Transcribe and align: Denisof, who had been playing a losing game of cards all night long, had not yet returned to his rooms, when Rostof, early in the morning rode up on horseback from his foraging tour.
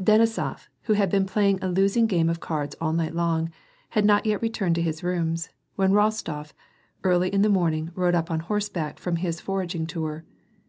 Denisof, 0.00 0.68
who 0.82 0.92
had 0.92 1.10
been 1.10 1.26
playing 1.26 1.58
a 1.60 1.66
losing 1.68 2.06
game 2.06 2.30
of 2.30 2.38
cards 2.38 2.76
all 2.80 2.92
night 2.92 3.16
long, 3.16 3.50
had 3.88 4.04
not 4.04 4.24
yet 4.24 4.40
returned 4.40 4.76
to 4.76 4.80
his 4.80 5.02
rooms, 5.02 5.48
when 5.74 5.90
Rostof, 5.90 6.52
early 7.02 7.34
in 7.34 7.42
the 7.42 7.48
morning 7.48 7.90
rode 7.96 8.14
up 8.14 8.30
on 8.30 8.38
horseback 8.38 9.00
from 9.00 9.16
his 9.16 9.40
foraging 9.40 9.88
tour. 9.88 10.22